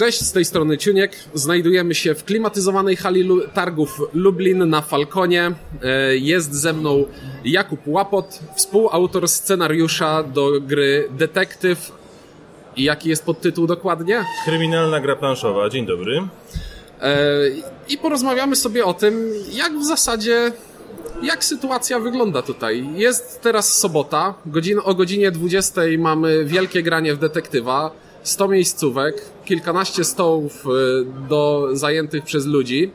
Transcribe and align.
Cześć, 0.00 0.20
z 0.20 0.32
tej 0.32 0.44
strony 0.44 0.78
Ciuniek. 0.78 1.12
Znajdujemy 1.34 1.94
się 1.94 2.14
w 2.14 2.24
klimatyzowanej 2.24 2.96
hali 2.96 3.28
targów 3.54 4.00
Lublin 4.14 4.68
na 4.68 4.80
Falconie. 4.80 5.52
E, 5.82 6.16
Jest 6.16 6.54
ze 6.54 6.72
mną 6.72 7.04
Jakub 7.44 7.80
Łapot, 7.86 8.38
współautor 8.56 9.28
scenariusza 9.28 10.22
do 10.22 10.60
gry 10.60 11.08
Detektyw. 11.10 11.92
I 12.76 12.84
jaki 12.84 13.08
jest 13.08 13.24
podtytuł 13.24 13.66
dokładnie? 13.66 14.24
Kryminalna 14.44 15.00
gra 15.00 15.16
planszowa, 15.16 15.68
dzień 15.68 15.86
dobry. 15.86 16.28
E, 17.00 17.16
I 17.88 17.98
porozmawiamy 17.98 18.56
sobie 18.56 18.84
o 18.84 18.94
tym, 18.94 19.32
jak 19.52 19.78
w 19.78 19.84
zasadzie, 19.84 20.52
jak 21.22 21.44
sytuacja 21.44 21.98
wygląda 21.98 22.42
tutaj. 22.42 22.88
Jest 22.94 23.40
teraz 23.40 23.78
sobota, 23.78 24.34
godzin, 24.46 24.80
o 24.84 24.94
godzinie 24.94 25.30
20 25.30 25.80
mamy 25.98 26.44
wielkie 26.44 26.82
granie 26.82 27.14
w 27.14 27.18
detektywa, 27.18 27.90
100 28.22 28.48
miejscówek, 28.48 29.22
kilkanaście 29.50 30.04
stołów 30.04 30.66
e, 30.66 30.68
do 31.28 31.68
zajętych 31.72 32.24
przez 32.24 32.46
ludzi. 32.46 32.92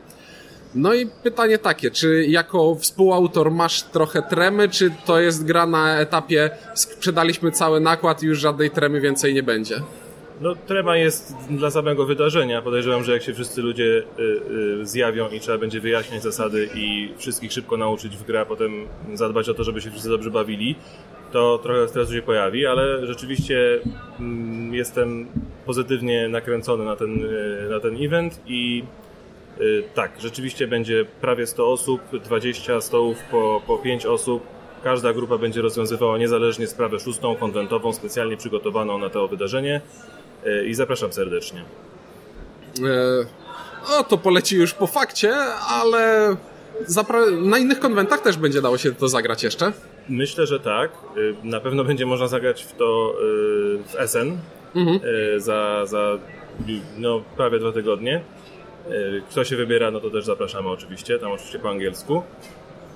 No 0.74 0.94
i 0.94 1.06
pytanie 1.06 1.58
takie, 1.58 1.90
czy 1.90 2.26
jako 2.28 2.74
współautor 2.74 3.50
masz 3.50 3.82
trochę 3.82 4.22
tremy, 4.22 4.68
czy 4.68 4.90
to 5.06 5.20
jest 5.20 5.44
gra 5.44 5.66
na 5.66 5.98
etapie 5.98 6.50
sprzedaliśmy 6.74 7.52
cały 7.52 7.80
nakład 7.80 8.22
i 8.22 8.26
już 8.26 8.38
żadnej 8.38 8.70
tremy 8.70 9.00
więcej 9.00 9.34
nie 9.34 9.42
będzie? 9.42 9.80
No, 10.40 10.54
trema 10.66 10.96
jest 10.96 11.34
dla 11.50 11.70
samego 11.70 12.06
wydarzenia. 12.06 12.62
Podejrzewam, 12.62 13.04
że 13.04 13.12
jak 13.12 13.22
się 13.22 13.34
wszyscy 13.34 13.62
ludzie 13.62 13.84
y, 13.84 14.22
y, 14.80 14.86
zjawią 14.86 15.28
i 15.28 15.40
trzeba 15.40 15.58
będzie 15.58 15.80
wyjaśniać 15.80 16.22
zasady 16.22 16.68
i 16.74 17.12
wszystkich 17.18 17.52
szybko 17.52 17.76
nauczyć 17.76 18.16
w 18.16 18.24
grę, 18.24 18.40
a 18.40 18.46
potem 18.46 18.72
zadbać 19.14 19.48
o 19.48 19.54
to, 19.54 19.64
żeby 19.64 19.80
się 19.80 19.90
wszyscy 19.90 20.08
dobrze 20.08 20.30
bawili, 20.30 20.76
to 21.36 21.58
trochę 21.58 21.88
stresu 21.88 22.12
się 22.12 22.22
pojawi, 22.22 22.66
ale 22.66 23.06
rzeczywiście 23.06 23.80
mm, 24.20 24.74
jestem 24.74 25.26
pozytywnie 25.66 26.28
nakręcony 26.28 26.84
na 26.84 26.96
ten, 26.96 27.24
y, 27.24 27.68
na 27.70 27.80
ten 27.80 28.04
event 28.04 28.40
i 28.46 28.84
y, 29.60 29.82
tak, 29.94 30.12
rzeczywiście 30.20 30.68
będzie 30.68 31.04
prawie 31.20 31.46
100 31.46 31.72
osób, 31.72 32.00
20 32.24 32.80
stołów 32.80 33.18
po, 33.30 33.62
po 33.66 33.78
5 33.78 34.06
osób. 34.06 34.42
Każda 34.84 35.12
grupa 35.12 35.38
będzie 35.38 35.62
rozwiązywała 35.62 36.18
niezależnie 36.18 36.66
sprawę 36.66 37.00
szóstą, 37.00 37.36
konwentową, 37.36 37.92
specjalnie 37.92 38.36
przygotowaną 38.36 38.98
na 38.98 39.10
to 39.10 39.28
wydarzenie. 39.28 39.80
Y, 40.46 40.66
I 40.66 40.74
zapraszam 40.74 41.12
serdecznie. 41.12 41.64
E, 42.84 43.26
O, 43.88 44.04
to 44.04 44.18
poleci 44.18 44.56
już 44.56 44.74
po 44.74 44.86
fakcie, 44.86 45.34
ale 45.68 46.36
na 47.42 47.58
innych 47.58 47.80
konwentach 47.80 48.20
też 48.20 48.36
będzie 48.36 48.62
dało 48.62 48.78
się 48.78 48.92
to 48.92 49.08
zagrać 49.08 49.42
jeszcze. 49.42 49.72
Myślę, 50.08 50.46
że 50.46 50.60
tak. 50.60 50.90
Y, 51.16 51.34
Na 51.44 51.60
pewno 51.60 51.84
będzie 51.84 52.06
można 52.06 52.28
zagrać 52.28 52.62
w 52.62 52.72
to 52.72 53.14
y, 53.74 53.78
w 53.84 54.10
SN 54.10 54.38
y, 55.36 55.40
za, 55.40 55.86
za 55.86 56.18
no, 56.98 57.22
prawie 57.36 57.58
dwa 57.58 57.72
tygodnie. 57.72 58.20
Kto 59.30 59.44
się 59.44 59.56
wybiera, 59.56 59.90
no 59.90 60.00
to 60.00 60.10
też 60.10 60.24
zapraszamy 60.24 60.68
oczywiście, 60.68 61.18
tam 61.18 61.32
oczywiście 61.32 61.58
po 61.58 61.70
angielsku. 61.70 62.22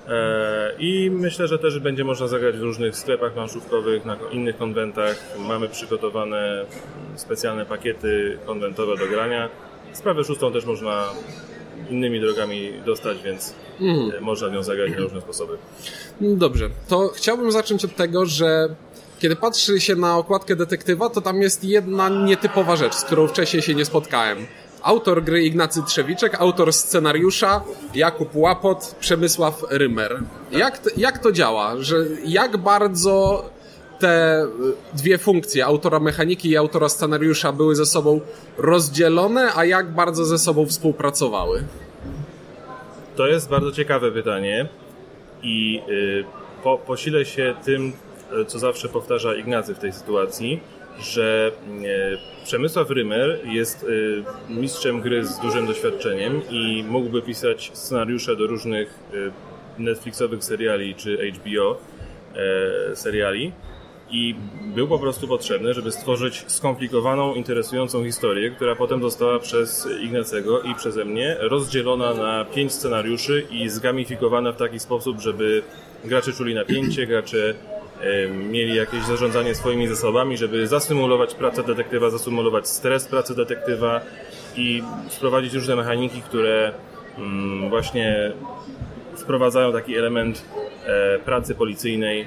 E, 0.09 0.73
I 0.79 1.11
myślę, 1.11 1.47
że 1.47 1.59
też 1.59 1.79
będzie 1.79 2.03
można 2.03 2.27
zagrać 2.27 2.57
w 2.57 2.61
różnych 2.61 2.95
sklepach 2.95 3.33
planszówkowych, 3.33 4.05
na 4.05 4.17
innych 4.31 4.57
konwentach. 4.57 5.15
Mamy 5.39 5.69
przygotowane 5.69 6.65
specjalne 7.15 7.65
pakiety 7.65 8.37
konwentowe 8.45 8.97
do 8.97 9.07
grania. 9.07 9.49
Sprawę 9.93 10.23
szóstą 10.23 10.51
też 10.53 10.65
można 10.65 11.05
innymi 11.89 12.19
drogami 12.19 12.73
dostać, 12.85 13.23
więc 13.23 13.55
e, 14.17 14.21
można 14.21 14.49
w 14.49 14.51
nią 14.51 14.63
zagrać 14.63 14.91
na 14.91 14.97
różne 14.97 15.21
sposoby. 15.21 15.57
Dobrze, 16.21 16.69
to 16.87 17.07
chciałbym 17.15 17.51
zacząć 17.51 17.85
od 17.85 17.95
tego, 17.95 18.25
że 18.25 18.75
kiedy 19.19 19.35
patrzy 19.35 19.79
się 19.81 19.95
na 19.95 20.17
okładkę 20.17 20.55
detektywa, 20.55 21.09
to 21.09 21.21
tam 21.21 21.41
jest 21.41 21.63
jedna 21.63 22.09
nietypowa 22.09 22.75
rzecz, 22.75 22.93
z 22.95 23.03
którą 23.03 23.27
wcześniej 23.27 23.61
się 23.61 23.75
nie 23.75 23.85
spotkałem. 23.85 24.37
Autor 24.83 25.23
gry 25.23 25.43
Ignacy 25.43 25.83
Trzewiczek, 25.83 26.35
autor 26.41 26.73
scenariusza 26.73 27.61
Jakub 27.95 28.35
Łapot, 28.35 28.95
Przemysław 28.99 29.63
Rymer. 29.69 30.19
Jak, 30.51 30.77
to- 30.79 30.89
jak 30.97 31.19
to 31.19 31.31
działa? 31.31 31.75
Że 31.79 31.95
jak 32.25 32.57
bardzo 32.57 33.45
te 33.99 34.43
y, 34.43 34.47
dwie 34.97 35.17
funkcje, 35.17 35.65
autora 35.65 35.99
mechaniki 35.99 36.49
i 36.49 36.57
autora 36.57 36.89
scenariusza, 36.89 37.51
były 37.51 37.75
ze 37.75 37.85
sobą 37.85 38.21
rozdzielone, 38.57 39.53
a 39.55 39.65
jak 39.65 39.91
bardzo 39.93 40.25
ze 40.25 40.39
sobą 40.39 40.65
współpracowały? 40.65 41.63
To 43.21 43.27
jest 43.27 43.49
bardzo 43.49 43.71
ciekawe 43.71 44.11
pytanie 44.11 44.67
i 45.43 45.81
y, 45.89 46.23
po, 46.63 46.77
posilę 46.77 47.25
się 47.25 47.55
tym, 47.65 47.93
y, 48.41 48.45
co 48.45 48.59
zawsze 48.59 48.89
powtarza 48.89 49.35
Ignacy 49.35 49.75
w 49.75 49.79
tej 49.79 49.93
sytuacji, 49.93 50.59
że 50.99 51.51
y, 51.83 52.43
Przemysław 52.43 52.89
Rymer 52.89 53.39
jest 53.45 53.85
mistrzem 54.49 55.01
gry 55.01 55.25
z 55.25 55.39
dużym 55.39 55.67
doświadczeniem 55.67 56.41
i 56.49 56.83
mógłby 56.87 57.21
pisać 57.21 57.71
scenariusze 57.73 58.35
do 58.35 58.47
różnych 58.47 58.99
Netflixowych 59.77 60.43
seriali 60.43 60.95
czy 60.95 61.31
HBO 61.31 61.77
e, 62.35 62.95
seriali 62.95 63.51
i 64.11 64.35
był 64.75 64.87
po 64.87 64.99
prostu 64.99 65.27
potrzebny, 65.27 65.73
żeby 65.73 65.91
stworzyć 65.91 66.43
skomplikowaną, 66.47 67.33
interesującą 67.33 68.03
historię, 68.05 68.51
która 68.51 68.75
potem 68.75 69.01
została 69.01 69.39
przez 69.39 69.87
Ignacego 70.01 70.61
i 70.61 70.75
przeze 70.75 71.05
mnie 71.05 71.37
rozdzielona 71.39 72.13
na 72.13 72.45
pięć 72.45 72.71
scenariuszy 72.71 73.47
i 73.51 73.69
zgamifikowana 73.69 74.51
w 74.51 74.57
taki 74.57 74.79
sposób, 74.79 75.19
żeby 75.19 75.63
gracze 76.05 76.33
czuli 76.33 76.55
napięcie, 76.55 77.07
gracze 77.07 77.53
mieli 78.51 78.75
jakieś 78.75 79.03
zarządzanie 79.03 79.55
swoimi 79.55 79.87
zasobami, 79.87 80.37
żeby 80.37 80.67
zasymulować 80.67 81.33
pracę 81.33 81.63
detektywa, 81.63 82.09
zasymulować 82.09 82.67
stres 82.67 83.05
pracy 83.05 83.35
detektywa 83.35 84.01
i 84.55 84.83
wprowadzić 85.09 85.53
różne 85.53 85.75
mechaniki, 85.75 86.21
które 86.21 86.73
mm, 87.17 87.69
właśnie 87.69 88.31
wprowadzają 89.17 89.73
taki 89.73 89.97
element 89.97 90.45
e, 90.85 91.19
pracy 91.19 91.55
policyjnej, 91.55 92.25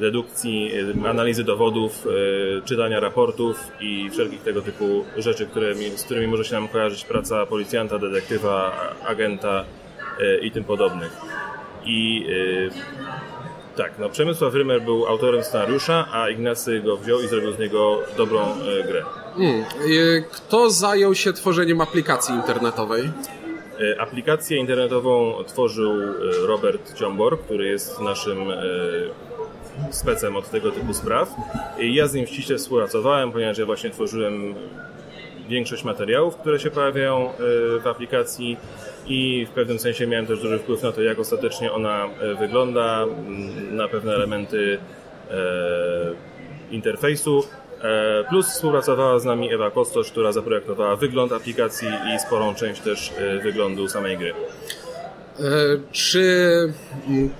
dedukcji, 0.00 0.70
e, 1.04 1.08
analizy 1.08 1.44
dowodów, 1.44 2.06
e, 2.06 2.62
czytania 2.62 3.00
raportów 3.00 3.56
i 3.80 4.10
wszelkich 4.12 4.42
tego 4.42 4.62
typu 4.62 5.04
rzeczy, 5.16 5.46
które, 5.46 5.74
mi- 5.74 5.90
z 5.98 6.02
którymi 6.04 6.26
może 6.26 6.44
się 6.44 6.54
nam 6.54 6.68
kojarzyć 6.68 7.04
praca 7.04 7.46
policjanta, 7.46 7.98
detektywa, 7.98 8.72
agenta 9.06 9.64
e, 10.20 10.38
i 10.38 10.50
tym 10.50 10.64
podobnych. 10.64 11.12
I 11.84 12.26
tak, 13.76 13.92
no 13.98 14.08
Przemysław 14.08 14.54
Rymer 14.54 14.82
był 14.82 15.06
autorem 15.06 15.42
scenariusza, 15.44 16.08
a 16.12 16.28
Ignacy 16.30 16.80
go 16.80 16.96
wziął 16.96 17.20
i 17.20 17.26
zrobił 17.28 17.52
z 17.52 17.58
niego 17.58 17.98
dobrą 18.16 18.40
grę. 18.88 19.02
Hmm. 19.36 19.64
y, 19.88 20.24
Kto 20.32 20.70
zajął 20.70 21.14
się 21.14 21.32
tworzeniem 21.32 21.80
aplikacji 21.80 22.34
internetowej? 22.34 23.10
Aplikację 23.98 24.56
internetową 24.58 25.34
tworzył 25.46 25.92
Robert 26.46 26.94
Ciombor, 26.98 27.40
który 27.40 27.66
jest 27.66 28.00
naszym 28.00 28.38
specem 29.90 30.36
od 30.36 30.50
tego 30.50 30.70
typu 30.70 30.94
spraw. 30.94 31.34
I 31.78 31.94
ja 31.94 32.06
z 32.06 32.14
nim 32.14 32.26
ściśle 32.26 32.56
współpracowałem, 32.56 33.32
ponieważ 33.32 33.58
ja 33.58 33.66
właśnie 33.66 33.90
tworzyłem 33.90 34.54
większość 35.48 35.84
materiałów, 35.84 36.36
które 36.36 36.60
się 36.60 36.70
pojawiają 36.70 37.28
e, 37.28 37.32
w 37.80 37.86
aplikacji 37.86 38.56
i 39.06 39.46
w 39.50 39.54
pewnym 39.54 39.78
sensie 39.78 40.06
miałem 40.06 40.26
też 40.26 40.40
duży 40.40 40.58
wpływ 40.58 40.82
na 40.82 40.92
to, 40.92 41.02
jak 41.02 41.18
ostatecznie 41.18 41.72
ona 41.72 42.04
e, 42.20 42.34
wygląda, 42.34 43.02
m, 43.02 43.76
na 43.76 43.88
pewne 43.88 44.14
elementy 44.14 44.78
e, 45.30 45.34
interfejsu. 46.70 47.42
E, 47.82 48.24
Plus 48.28 48.46
współpracowała 48.48 49.18
z 49.18 49.24
nami 49.24 49.52
Ewa 49.54 49.70
Kostosz, 49.70 50.10
która 50.10 50.32
zaprojektowała 50.32 50.96
wygląd 50.96 51.32
aplikacji 51.32 51.88
i 52.16 52.18
sporą 52.20 52.54
część 52.54 52.80
też 52.80 53.12
wyglądu 53.42 53.88
samej 53.88 54.18
gry. 54.18 54.32
E, 55.40 55.42
Czy 55.92 56.22
mm, 57.08 57.30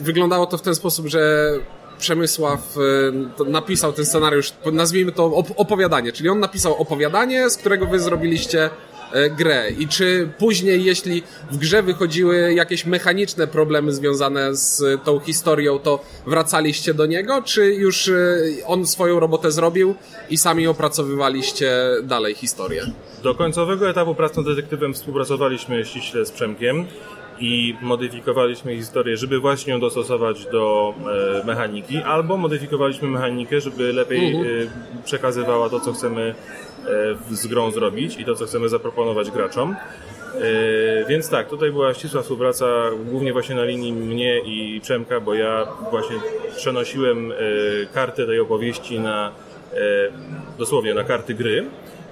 wyglądało 0.00 0.46
to 0.46 0.58
w 0.58 0.62
ten 0.62 0.74
sposób, 0.74 1.06
że 1.06 1.52
Przemysław 1.98 2.76
to 3.36 3.44
napisał 3.44 3.92
ten 3.92 4.06
scenariusz, 4.06 4.52
nazwijmy 4.72 5.12
to 5.12 5.28
op- 5.28 5.52
opowiadanie, 5.56 6.12
czyli 6.12 6.28
on 6.28 6.40
napisał 6.40 6.74
opowiadanie, 6.74 7.50
z 7.50 7.56
którego 7.56 7.86
wy 7.86 8.00
zrobiliście 8.00 8.70
e, 9.12 9.30
grę. 9.30 9.70
I 9.78 9.88
czy 9.88 10.28
później, 10.38 10.84
jeśli 10.84 11.22
w 11.50 11.56
grze 11.56 11.82
wychodziły 11.82 12.54
jakieś 12.54 12.86
mechaniczne 12.86 13.46
problemy 13.46 13.92
związane 13.92 14.56
z 14.56 14.82
tą 15.04 15.20
historią, 15.20 15.78
to 15.78 16.00
wracaliście 16.26 16.94
do 16.94 17.06
niego, 17.06 17.42
czy 17.42 17.74
już 17.74 18.08
e, 18.08 18.14
on 18.66 18.86
swoją 18.86 19.20
robotę 19.20 19.52
zrobił 19.52 19.94
i 20.30 20.38
sami 20.38 20.66
opracowywaliście 20.66 21.72
dalej 22.02 22.34
historię? 22.34 22.82
Do 23.22 23.34
końcowego 23.34 23.90
etapu 23.90 24.14
prac 24.14 24.36
nad 24.36 24.46
detektywem 24.46 24.94
współpracowaliśmy 24.94 25.84
ściśle 25.84 26.26
z 26.26 26.30
Przemkiem 26.30 26.86
i 27.40 27.76
modyfikowaliśmy 27.82 28.76
historię, 28.76 29.16
żeby 29.16 29.40
właśnie 29.40 29.72
ją 29.72 29.80
dostosować 29.80 30.46
do 30.46 30.94
e, 31.40 31.46
mechaniki, 31.46 31.96
albo 31.96 32.36
modyfikowaliśmy 32.36 33.08
mechanikę, 33.08 33.60
żeby 33.60 33.92
lepiej 33.92 34.34
e, 34.34 34.44
przekazywała 35.04 35.68
to, 35.68 35.80
co 35.80 35.92
chcemy 35.92 36.34
e, 37.30 37.34
z 37.36 37.46
grą 37.46 37.70
zrobić 37.70 38.16
i 38.20 38.24
to, 38.24 38.34
co 38.34 38.46
chcemy 38.46 38.68
zaproponować 38.68 39.30
graczom. 39.30 39.76
E, 40.34 41.04
Więc 41.08 41.30
tak, 41.30 41.48
tutaj 41.48 41.72
była 41.72 41.94
ścisła 41.94 42.22
współpraca, 42.22 42.66
głównie 43.04 43.32
właśnie 43.32 43.54
na 43.54 43.64
linii 43.64 43.92
mnie 43.92 44.40
i 44.40 44.80
Przemka, 44.80 45.20
bo 45.20 45.34
ja 45.34 45.66
właśnie 45.90 46.16
przenosiłem 46.56 47.32
e, 47.32 47.34
kartę 47.94 48.26
tej 48.26 48.40
opowieści 48.40 49.00
na 49.00 49.32
e, 49.72 49.78
dosłownie 50.58 50.94
na 50.94 51.04
karty 51.04 51.34
gry 51.34 51.66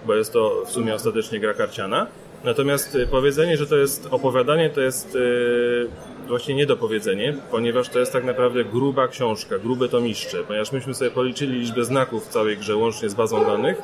bo 0.07 0.15
jest 0.15 0.33
to 0.33 0.63
w 0.67 0.71
sumie 0.71 0.95
ostatecznie 0.95 1.41
gra 1.41 1.55
karciana. 1.55 2.07
Natomiast 2.45 2.95
y, 2.95 3.07
powiedzenie, 3.07 3.57
że 3.57 3.67
to 3.67 3.77
jest 3.77 4.09
opowiadanie, 4.11 4.71
to 4.71 4.81
jest 4.81 5.15
yy, 5.15 5.89
właśnie 6.29 6.55
niedopowiedzenie, 6.55 7.37
ponieważ 7.51 7.89
to 7.89 7.99
jest 7.99 8.13
tak 8.13 8.25
naprawdę 8.25 8.65
gruba 8.65 9.09
książka, 9.09 9.59
grube 9.59 9.89
tomiszcze, 9.89 10.45
ponieważ 10.45 10.73
myśmy 10.73 10.95
sobie 10.95 11.11
policzyli 11.11 11.61
liczbę 11.61 11.85
znaków 11.85 12.27
w 12.27 12.29
całej 12.29 12.57
grze 12.57 12.77
łącznie 12.77 13.09
z 13.09 13.15
bazą 13.15 13.45
danych, 13.45 13.83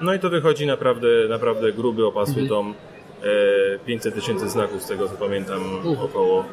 no 0.00 0.14
i 0.14 0.18
to 0.18 0.30
wychodzi 0.30 0.66
naprawdę, 0.66 1.08
naprawdę 1.28 1.72
gruby, 1.72 2.06
opasły 2.06 2.42
mhm. 2.42 2.48
tom, 2.48 2.74
500 3.86 4.12
e, 4.12 4.16
tysięcy 4.16 4.48
znaków 4.48 4.82
z 4.82 4.88
tego 4.88 5.08
co 5.08 5.14
pamiętam 5.14 5.60
około 6.04 6.44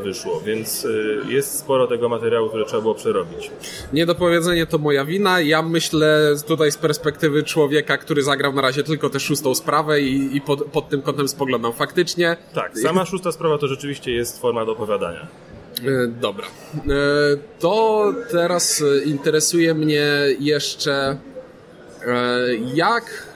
wyszło, 0.00 0.40
więc 0.40 0.84
y, 0.84 1.20
jest 1.28 1.58
sporo 1.58 1.86
tego 1.86 2.08
materiału, 2.08 2.48
które 2.48 2.64
trzeba 2.64 2.82
było 2.82 2.94
przerobić. 2.94 3.50
Niedopowiedzenie 3.92 4.66
to 4.66 4.78
moja 4.78 5.04
wina. 5.04 5.40
Ja 5.40 5.62
myślę 5.62 6.34
tutaj 6.46 6.72
z 6.72 6.76
perspektywy 6.76 7.42
człowieka, 7.42 7.98
który 7.98 8.22
zagrał 8.22 8.52
na 8.52 8.62
razie 8.62 8.82
tylko 8.82 9.10
tę 9.10 9.20
szóstą 9.20 9.54
sprawę 9.54 10.00
i, 10.00 10.36
i 10.36 10.40
pod, 10.40 10.64
pod, 10.64 10.88
tym 10.88 11.02
kątem 11.02 11.28
spoglądam. 11.28 11.72
Faktycznie. 11.72 12.36
Tak, 12.54 12.78
sama 12.78 13.04
szósta 13.04 13.32
sprawa 13.32 13.58
to 13.58 13.68
rzeczywiście 13.68 14.12
jest 14.12 14.40
forma 14.40 14.64
do 14.64 14.72
opowiadania. 14.72 15.26
E, 15.84 16.06
dobra. 16.06 16.46
E, 16.46 16.90
to 17.58 18.12
teraz 18.30 18.84
interesuje 19.04 19.74
mnie 19.74 20.06
jeszcze 20.38 21.18
jak 22.74 23.32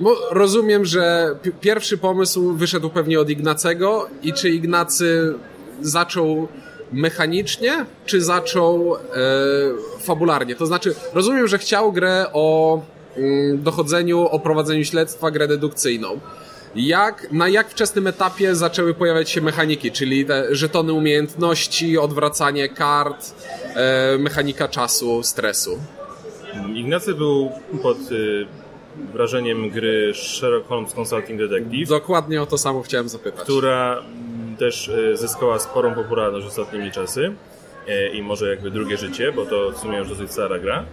bo 0.00 0.16
rozumiem, 0.30 0.84
że 0.84 1.34
pierwszy 1.60 1.98
pomysł 1.98 2.52
wyszedł 2.52 2.90
pewnie 2.90 3.20
od 3.20 3.30
Ignacego 3.30 4.08
i 4.22 4.32
czy 4.32 4.50
Ignacy 4.50 5.34
zaczął 5.80 6.48
mechanicznie, 6.92 7.84
czy 8.06 8.20
zaczął 8.20 8.96
e, 8.96 9.00
fabularnie? 10.00 10.54
To 10.54 10.66
znaczy, 10.66 10.94
rozumiem, 11.14 11.48
że 11.48 11.58
chciał 11.58 11.92
grę 11.92 12.26
o 12.32 12.80
mm, 13.16 13.62
dochodzeniu, 13.62 14.20
o 14.20 14.40
prowadzeniu 14.40 14.84
śledztwa, 14.84 15.30
grę 15.30 15.48
dedukcyjną. 15.48 16.20
Jak, 16.74 17.32
na 17.32 17.48
jak 17.48 17.68
wczesnym 17.70 18.06
etapie 18.06 18.54
zaczęły 18.54 18.94
pojawiać 18.94 19.30
się 19.30 19.40
mechaniki, 19.40 19.92
czyli 19.92 20.24
te 20.24 20.54
żetony 20.54 20.92
umiejętności, 20.92 21.98
odwracanie 21.98 22.68
kart, 22.68 23.34
e, 23.74 24.18
mechanika 24.18 24.68
czasu, 24.68 25.22
stresu? 25.22 25.78
Ignacy 26.74 27.14
był 27.14 27.50
pod 27.82 27.98
y, 28.12 28.46
wrażeniem 29.12 29.70
gry 29.70 30.12
Sherlock 30.14 30.68
Holmes 30.68 30.92
Consulting 30.92 31.40
Detective. 31.40 31.88
Dokładnie 31.88 32.42
o 32.42 32.46
to 32.46 32.58
samo 32.58 32.82
chciałem 32.82 33.08
zapytać. 33.08 33.40
Która 33.40 34.02
też 34.56 34.88
e, 34.88 35.16
zyskała 35.16 35.58
sporą 35.58 35.94
popularność 35.94 36.46
ostatnimi 36.46 36.90
czasy 36.92 37.34
e, 37.88 38.08
i 38.08 38.22
może 38.22 38.50
jakby 38.50 38.70
drugie 38.70 38.96
życie, 38.96 39.32
bo 39.32 39.46
to 39.46 39.70
w 39.70 39.78
sumie 39.78 39.98
już 39.98 40.08
dosyć 40.08 40.32
stara 40.32 40.58
gra. 40.58 40.84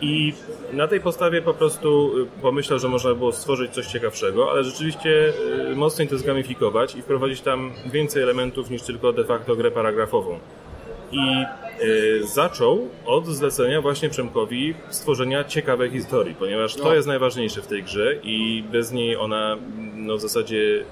I 0.00 0.32
na 0.72 0.88
tej 0.88 1.00
podstawie 1.00 1.42
po 1.42 1.54
prostu 1.54 2.12
e, 2.38 2.42
pomyślał, 2.42 2.78
że 2.78 2.88
można 2.88 3.14
było 3.14 3.32
stworzyć 3.32 3.72
coś 3.72 3.86
ciekawszego, 3.86 4.50
ale 4.50 4.64
rzeczywiście 4.64 5.32
mocniej 5.76 6.08
to 6.08 6.18
zgamifikować 6.18 6.94
i 6.94 7.02
wprowadzić 7.02 7.40
tam 7.40 7.72
więcej 7.92 8.22
elementów 8.22 8.70
niż 8.70 8.82
tylko 8.82 9.12
de 9.12 9.24
facto 9.24 9.56
grę 9.56 9.70
paragrafową. 9.70 10.38
I 11.12 11.44
zaczął 12.24 12.88
od 13.06 13.26
zlecenia 13.26 13.80
właśnie 13.80 14.08
Przemkowi 14.08 14.74
stworzenia 14.90 15.44
ciekawej 15.44 15.90
historii, 15.90 16.34
ponieważ 16.34 16.74
to 16.74 16.84
no. 16.84 16.94
jest 16.94 17.08
najważniejsze 17.08 17.62
w 17.62 17.66
tej 17.66 17.82
grze 17.82 18.14
i 18.22 18.64
bez 18.72 18.92
niej 18.92 19.16
ona 19.16 19.56
no, 19.94 20.16
w 20.16 20.20
zasadzie 20.20 20.84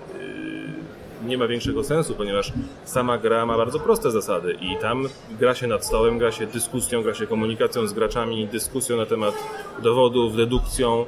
nie 1.27 1.39
ma 1.39 1.47
większego 1.47 1.85
sensu, 1.85 2.15
ponieważ 2.15 2.53
sama 2.85 3.19
gra 3.19 3.47
ma 3.47 3.57
bardzo 3.57 3.81
proste 3.81 4.11
zasady 4.11 4.57
i 4.61 4.77
tam 4.81 5.09
gra 5.39 5.55
się 5.55 5.67
nad 5.67 5.87
stołem, 5.87 6.19
gra 6.19 6.33
się 6.33 6.47
dyskusją, 6.47 7.03
gra 7.03 7.15
się 7.15 7.27
komunikacją 7.27 7.87
z 7.87 7.93
graczami, 7.93 8.47
dyskusją 8.47 8.97
na 8.97 9.07
temat 9.07 9.35
dowodów, 9.83 10.37
dedukcją 10.37 11.07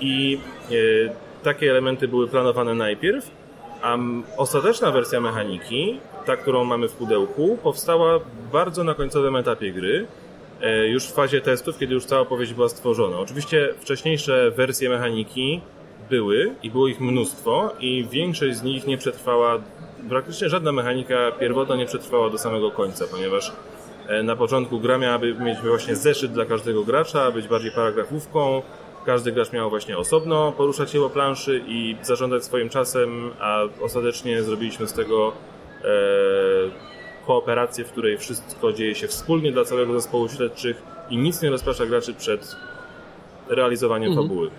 i 0.00 0.38
e, 0.70 0.74
takie 1.42 1.70
elementy 1.70 2.08
były 2.08 2.28
planowane 2.28 2.74
najpierw, 2.74 3.30
a 3.82 3.96
ostateczna 4.36 4.90
wersja 4.90 5.20
mechaniki, 5.20 6.00
ta, 6.26 6.36
którą 6.36 6.64
mamy 6.64 6.88
w 6.88 6.92
pudełku, 6.92 7.58
powstała 7.62 8.20
bardzo 8.52 8.84
na 8.84 8.94
końcowym 8.94 9.36
etapie 9.36 9.72
gry, 9.72 10.06
e, 10.60 10.88
już 10.88 11.04
w 11.04 11.12
fazie 11.12 11.40
testów, 11.40 11.78
kiedy 11.78 11.94
już 11.94 12.04
cała 12.04 12.24
powieść 12.24 12.54
była 12.54 12.68
stworzona. 12.68 13.18
Oczywiście 13.18 13.74
wcześniejsze 13.80 14.50
wersje 14.50 14.88
mechaniki 14.88 15.60
były 16.12 16.54
i 16.62 16.70
było 16.70 16.88
ich 16.88 17.00
mnóstwo 17.00 17.72
i 17.80 18.06
większość 18.10 18.56
z 18.56 18.62
nich 18.62 18.86
nie 18.86 18.98
przetrwała, 18.98 19.58
praktycznie 20.08 20.48
żadna 20.48 20.72
mechanika 20.72 21.32
pierwotna 21.40 21.76
nie 21.76 21.86
przetrwała 21.86 22.30
do 22.30 22.38
samego 22.38 22.70
końca, 22.70 23.04
ponieważ 23.10 23.52
e, 24.08 24.22
na 24.22 24.36
początku 24.36 24.80
gra 24.80 24.98
miałaby 24.98 25.34
mieć 25.34 25.58
właśnie 25.58 25.96
zeszyt 25.96 26.32
dla 26.32 26.44
każdego 26.44 26.84
gracza, 26.84 27.30
być 27.30 27.48
bardziej 27.48 27.70
paragrafówką, 27.70 28.62
każdy 29.06 29.32
gracz 29.32 29.52
miał 29.52 29.70
właśnie 29.70 29.98
osobno 29.98 30.52
poruszać 30.52 30.90
się 30.90 31.00
po 31.00 31.10
planszy 31.10 31.62
i 31.66 31.96
zarządzać 32.02 32.44
swoim 32.44 32.68
czasem, 32.68 33.30
a 33.40 33.62
ostatecznie 33.82 34.42
zrobiliśmy 34.42 34.86
z 34.86 34.92
tego 34.92 35.32
e, 35.84 35.86
kooperację, 37.26 37.84
w 37.84 37.92
której 37.92 38.18
wszystko 38.18 38.72
dzieje 38.72 38.94
się 38.94 39.08
wspólnie 39.08 39.52
dla 39.52 39.64
całego 39.64 39.92
zespołu 39.92 40.28
śledczych 40.28 40.82
i 41.10 41.16
nic 41.16 41.42
nie 41.42 41.50
rozprasza 41.50 41.86
graczy 41.86 42.14
przed 42.14 42.56
realizowaniem 43.48 44.10
mhm. 44.10 44.28
fabuły 44.28 44.50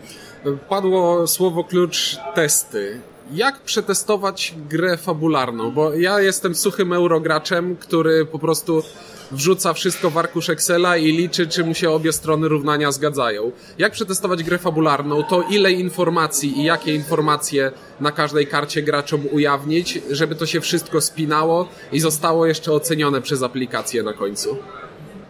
padło 0.70 1.28
słowo 1.28 1.64
klucz 1.64 2.18
testy. 2.36 3.02
Jak 3.32 3.60
przetestować 3.60 4.56
grę 4.70 4.98
fabularną? 4.98 5.72
Bo 5.72 5.94
ja 5.94 6.20
jestem 6.20 6.56
suchym 6.56 6.94
eurograczem, 6.94 7.76
który 7.76 8.26
po 8.26 8.40
prostu 8.40 8.84
wrzuca 9.32 9.74
wszystko 9.74 10.10
w 10.10 10.18
arkusz 10.18 10.50
Excela 10.50 10.98
i 10.98 11.12
liczy, 11.12 11.48
czy 11.48 11.64
mu 11.64 11.74
się 11.74 11.90
obie 11.90 12.14
strony 12.14 12.48
równania 12.48 12.92
zgadzają. 12.92 13.52
Jak 13.78 13.92
przetestować 13.92 14.44
grę 14.44 14.58
fabularną? 14.58 15.24
To 15.24 15.42
ile 15.50 15.72
informacji 15.72 16.60
i 16.60 16.64
jakie 16.64 16.96
informacje 16.96 17.72
na 18.00 18.12
każdej 18.12 18.48
karcie 18.48 18.82
graczom 18.82 19.22
ujawnić, 19.32 20.02
żeby 20.12 20.36
to 20.36 20.46
się 20.46 20.62
wszystko 20.62 21.02
spinało 21.02 21.68
i 21.92 22.00
zostało 22.00 22.46
jeszcze 22.46 22.72
ocenione 22.72 23.22
przez 23.22 23.44
aplikację 23.44 24.04
na 24.04 24.14
końcu? 24.14 24.58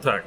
Tak, 0.03 0.23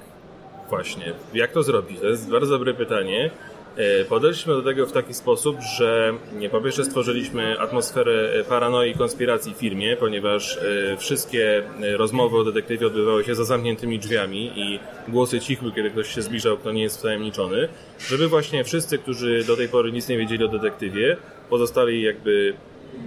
właśnie. 0.69 1.15
Jak 1.35 1.53
to 1.53 1.63
zrobić? 1.63 2.01
To 2.01 2.07
jest 2.07 2.31
bardzo 2.31 2.51
dobre 2.51 2.75
pytanie. 2.75 3.31
E, 3.77 4.05
podeszliśmy 4.05 4.55
do 4.55 4.63
tego 4.63 4.87
w 4.87 4.93
taki 4.93 5.15
sposób, 5.15 5.57
że 5.61 6.15
po 6.51 6.61
pierwsze 6.61 6.85
stworzyliśmy 6.85 7.61
atmosferę 7.61 8.33
e, 8.33 8.45
paranoi 8.45 8.91
i 8.91 8.95
konspiracji 8.95 9.55
w 9.55 9.57
firmie, 9.57 9.97
ponieważ 9.97 10.57
e, 10.57 10.97
wszystkie 10.97 11.63
rozmowy 11.97 12.37
o 12.39 12.45
detektywie 12.45 12.87
odbywały 12.87 13.25
się 13.25 13.35
za 13.35 13.45
zamkniętymi 13.45 13.99
drzwiami 13.99 14.53
i 14.57 14.79
głosy 15.09 15.41
cichły, 15.41 15.73
kiedy 15.73 15.91
ktoś 15.91 16.15
się 16.15 16.23
zbliżał, 16.23 16.57
kto 16.57 16.73
nie 16.73 16.83
jest 16.83 16.99
wtajemniczony, 16.99 17.69
żeby 18.09 18.29
właśnie 18.29 18.65
wszyscy, 18.65 18.99
którzy 18.99 19.45
do 19.45 19.57
tej 19.57 19.69
pory 19.69 19.93
nic 19.93 20.09
nie 20.09 20.19
wiedzieli 20.19 20.45
o 20.45 20.49
detektywie, 20.49 21.17
pozostali 21.51 22.03
jakby 22.03 22.55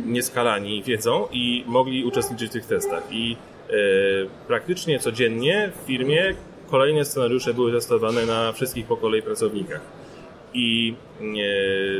nieskalani 0.05 0.83
wiedzą 0.83 1.27
i 1.31 1.63
mogli 1.67 2.03
uczestniczyć 2.03 2.49
w 2.49 2.53
tych 2.53 2.65
testach. 2.65 3.03
I 3.11 3.37
praktycznie 4.47 4.99
codziennie 4.99 5.71
w 5.83 5.87
firmie 5.87 6.33
kolejne 6.71 7.05
scenariusze 7.05 7.53
były 7.53 7.71
testowane 7.71 8.25
na 8.25 8.51
wszystkich 8.51 8.85
po 8.85 8.97
kolei 8.97 9.21
pracownikach. 9.21 9.98
I 10.53 10.95
e, 11.21 11.23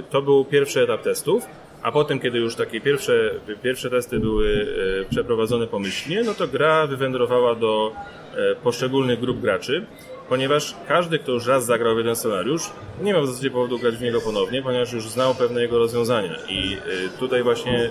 to 0.10 0.22
był 0.22 0.46
pierwszy 0.46 0.82
etap 0.82 1.02
testów. 1.02 1.46
A 1.84 1.92
potem, 1.92 2.20
kiedy 2.20 2.38
już 2.38 2.56
takie 2.56 2.82
pierwsze, 2.82 3.32
pierwsze 3.64 3.90
testy 3.90 4.20
były 4.20 4.68
e, 5.02 5.10
przeprowadzone 5.10 5.68
pomyślnie, 5.68 6.24
no 6.24 6.34
to 6.34 6.48
gra 6.48 6.88
wywędrowała 6.88 7.56
do 7.56 7.92
e, 8.36 8.56
poszczególnych 8.56 9.20
grup 9.20 9.40
graczy, 9.40 9.86
ponieważ 10.30 10.76
każdy, 10.88 11.20
kto 11.20 11.32
już 11.32 11.48
raz 11.48 11.66
zagrał 11.66 11.96
w 11.96 11.98
jeden 11.98 12.16
scenariusz, 12.16 12.62
nie 13.02 13.14
miał 13.14 13.24
w 13.24 13.28
zasadzie 13.28 13.52
powodu 13.52 13.80
grać 13.80 13.96
w 13.96 14.02
niego 14.02 14.22
ponownie, 14.22 14.62
ponieważ 14.62 14.94
już 14.94 15.10
znał 15.10 15.36
pewne 15.36 15.62
jego 15.62 15.78
rozwiązania. 15.78 16.36
I 16.50 16.78
tutaj 17.20 17.44
właśnie 17.44 17.90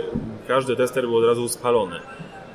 każdy 0.48 0.76
tester 0.76 1.04
był 1.04 1.16
od 1.16 1.24
razu 1.24 1.48
spalony. 1.48 1.96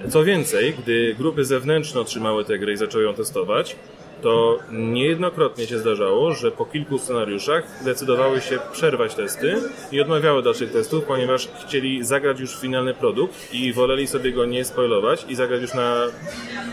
Co 0.09 0.23
więcej, 0.23 0.73
gdy 0.73 1.15
grupy 1.17 1.45
zewnętrzne 1.45 2.01
otrzymały 2.01 2.45
tę 2.45 2.59
grę 2.59 2.73
i 2.73 2.77
zaczęły 2.77 3.03
ją 3.03 3.13
testować, 3.13 3.75
to 4.23 4.59
niejednokrotnie 4.71 5.67
się 5.67 5.79
zdarzało, 5.79 6.33
że 6.33 6.51
po 6.51 6.65
kilku 6.65 6.99
scenariuszach 6.99 7.83
decydowały 7.83 8.41
się 8.41 8.59
przerwać 8.71 9.15
testy 9.15 9.55
i 9.91 10.01
odmawiały 10.01 10.43
dalszych 10.43 10.71
testów, 10.71 11.03
ponieważ 11.03 11.49
chcieli 11.65 12.05
zagrać 12.05 12.39
już 12.39 12.55
finalny 12.59 12.93
produkt 12.93 13.53
i 13.53 13.73
woleli 13.73 14.07
sobie 14.07 14.31
go 14.31 14.45
nie 14.45 14.65
spoilować 14.65 15.25
i 15.29 15.35
zagrać 15.35 15.61
już 15.61 15.73
na 15.73 15.95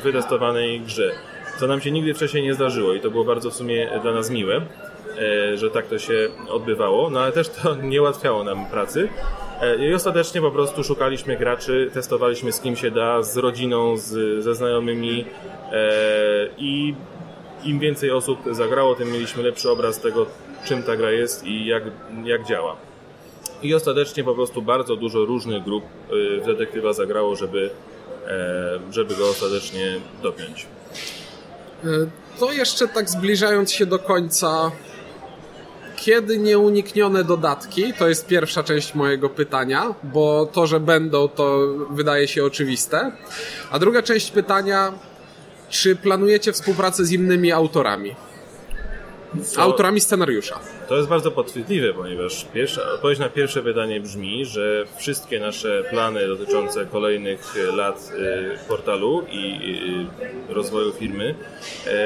wytestowanej 0.03 0.81
grze. 0.81 1.13
Co 1.59 1.67
nam 1.67 1.81
się 1.81 1.91
nigdy 1.91 2.15
wcześniej 2.15 2.43
nie 2.43 2.55
zdarzyło 2.55 2.95
i 2.95 3.01
to 3.01 3.11
było 3.11 3.25
bardzo 3.25 3.51
w 3.51 3.55
sumie 3.55 3.91
dla 4.03 4.13
nas 4.13 4.31
miłe, 4.31 4.61
e, 5.19 5.59
że 5.59 5.71
tak 5.71 5.87
to 5.87 5.99
się 5.99 6.29
odbywało, 6.49 7.11
no 7.11 7.21
ale 7.21 7.33
też 7.33 7.49
to 7.49 7.75
nie 7.93 8.01
ułatwiało 8.01 8.45
nam 8.45 8.67
pracy. 8.67 9.09
E, 9.61 9.89
I 9.89 9.95
ostatecznie 9.95 10.41
po 10.41 10.51
prostu 10.51 10.85
szukaliśmy 10.85 11.37
graczy, 11.37 11.91
testowaliśmy 11.95 12.53
z 12.53 12.61
kim 12.61 12.77
się 12.77 12.91
da, 12.91 13.23
z 13.23 13.37
rodziną, 13.37 13.97
z, 13.97 14.45
ze 14.45 14.55
znajomymi 14.55 15.25
e, 15.73 15.85
i 16.59 16.95
im 17.65 17.79
więcej 17.79 18.11
osób 18.11 18.39
zagrało, 18.51 18.95
tym 18.95 19.13
mieliśmy 19.13 19.43
lepszy 19.43 19.71
obraz 19.71 20.01
tego, 20.01 20.27
czym 20.65 20.83
ta 20.83 20.97
gra 20.97 21.11
jest 21.11 21.45
i 21.45 21.67
jak, 21.67 21.83
jak 22.25 22.47
działa. 22.47 22.77
I 23.63 23.75
ostatecznie 23.75 24.25
po 24.25 24.35
prostu 24.35 24.63
bardzo 24.63 24.97
dużo 24.97 25.25
różnych 25.25 25.65
grup 25.65 25.85
y, 25.85 26.41
w 26.41 26.47
detektywa 26.47 26.93
zagrało, 26.93 27.37
żeby, 27.37 27.71
e, 28.27 28.81
żeby 28.91 29.17
go 29.17 29.29
ostatecznie 29.29 30.01
dopiąć. 30.23 30.67
E, 31.85 31.89
to 32.41 32.53
jeszcze 32.53 32.89
tak 32.89 33.11
zbliżając 33.11 33.73
się 33.73 33.87
do 33.87 33.99
końca, 33.99 34.71
kiedy 35.97 36.39
nieuniknione 36.39 37.25
dodatki? 37.25 37.93
To 37.93 38.09
jest 38.09 38.27
pierwsza 38.27 38.63
część 38.63 38.95
mojego 38.95 39.29
pytania, 39.29 39.95
bo 40.03 40.47
to, 40.53 40.67
że 40.67 40.81
będą, 40.81 41.29
to 41.29 41.59
wydaje 41.91 42.29
się 42.29 42.45
oczywiste. 42.45 43.13
A 43.71 43.79
druga 43.79 44.03
część 44.03 44.31
pytania, 44.31 44.93
czy 45.71 45.97
planujecie 45.97 46.53
współpracę 46.53 47.05
z 47.05 47.13
innymi 47.13 47.53
autorami? 47.53 48.15
Co? 49.45 49.61
Autorami 49.61 50.01
scenariusza. 50.01 50.59
To 50.89 50.97
jest 50.97 51.09
bardzo 51.09 51.31
podchwytliwe, 51.31 51.95
ponieważ 51.95 52.47
pierwsza, 52.55 52.83
odpowiedź 52.93 53.19
na 53.19 53.29
pierwsze 53.29 53.63
pytanie 53.63 54.01
brzmi, 54.01 54.47
że 54.47 54.85
wszystkie 54.99 55.41
nasze 55.41 55.85
plany 55.91 56.27
dotyczące 56.27 56.87
kolejnych 56.87 57.55
lat 57.73 58.13
y, 58.65 58.69
portalu 58.69 59.27
i 59.31 60.09
y, 60.51 60.55
rozwoju 60.55 60.93
firmy 60.93 61.35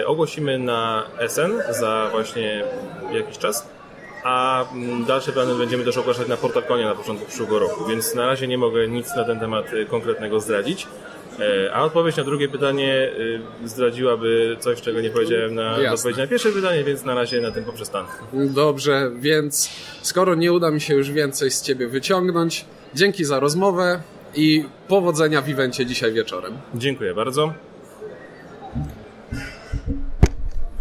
y, 0.01 0.07
ogłosimy 0.07 0.59
na 0.59 1.05
SN 1.29 1.53
za 1.71 2.09
właśnie 2.13 2.65
jakiś 3.13 3.39
czas, 3.39 3.69
a 4.25 4.65
mm, 4.73 5.05
dalsze 5.05 5.33
plany 5.33 5.55
będziemy 5.55 5.85
też 5.85 5.97
ogłaszać 5.97 6.29
na 6.29 6.37
Portal 6.37 6.63
Konia 6.63 6.87
na 6.87 6.95
początku 6.95 7.27
przyszłego 7.27 7.59
roku, 7.59 7.85
więc 7.87 8.15
na 8.15 8.27
razie 8.27 8.47
nie 8.47 8.59
mogę 8.59 8.89
nic 8.89 9.17
na 9.17 9.25
ten 9.25 9.41
temat 9.41 9.67
konkretnego 9.91 10.41
zdradzić. 10.41 10.87
E, 11.41 11.73
A 11.75 11.83
odpowiedź 11.85 12.17
na 12.17 12.25
drugie 12.25 12.49
pytanie 12.49 13.11
y, 13.65 13.69
zdradziłaby 13.69 14.57
coś, 14.61 14.81
czego 14.81 15.01
nie 15.01 15.11
powiedziałem 15.11 15.55
na 15.55 15.63
Jasne. 15.71 15.93
odpowiedź 15.93 16.17
na 16.17 16.27
pierwsze 16.27 16.53
pytanie, 16.53 16.85
więc 16.85 17.05
na 17.05 17.15
razie 17.15 17.41
na 17.41 17.51
tym 17.51 17.65
poprzestanę. 17.65 18.09
Dobrze, 18.33 19.11
więc 19.17 19.71
skoro 20.03 20.35
nie 20.35 20.53
uda 20.53 20.71
mi 20.71 20.81
się 20.81 20.95
już 20.95 21.11
więcej 21.11 21.51
z 21.51 21.63
Ciebie 21.63 21.89
wyciągnąć, 21.89 22.65
dzięki 22.95 23.25
za 23.25 23.41
rozmowę 23.41 24.01
i 24.35 24.65
powodzenia 24.89 25.43
w 25.43 25.49
evencie 25.49 25.87
dzisiaj 25.87 26.13
wieczorem. 26.13 26.53
Dziękuję 26.75 27.15
bardzo. 27.15 27.55